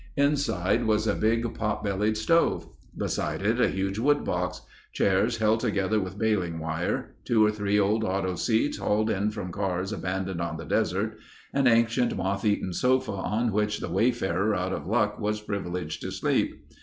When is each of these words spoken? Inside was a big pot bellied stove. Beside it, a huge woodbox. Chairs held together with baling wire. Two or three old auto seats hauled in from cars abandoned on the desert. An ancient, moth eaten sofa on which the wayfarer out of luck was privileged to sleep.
Inside 0.17 0.85
was 0.87 1.05
a 1.05 1.13
big 1.13 1.53
pot 1.53 1.83
bellied 1.83 2.17
stove. 2.17 2.67
Beside 2.97 3.43
it, 3.45 3.61
a 3.61 3.69
huge 3.69 3.99
woodbox. 3.99 4.61
Chairs 4.93 5.37
held 5.37 5.59
together 5.59 5.99
with 5.99 6.17
baling 6.17 6.57
wire. 6.57 7.13
Two 7.23 7.45
or 7.45 7.51
three 7.51 7.79
old 7.79 8.03
auto 8.03 8.33
seats 8.33 8.79
hauled 8.79 9.11
in 9.11 9.29
from 9.29 9.51
cars 9.51 9.93
abandoned 9.93 10.41
on 10.41 10.57
the 10.57 10.65
desert. 10.65 11.17
An 11.53 11.67
ancient, 11.67 12.17
moth 12.17 12.43
eaten 12.43 12.73
sofa 12.73 13.11
on 13.11 13.51
which 13.51 13.77
the 13.79 13.89
wayfarer 13.91 14.55
out 14.55 14.73
of 14.73 14.87
luck 14.87 15.19
was 15.19 15.39
privileged 15.39 16.01
to 16.01 16.09
sleep. 16.11 16.65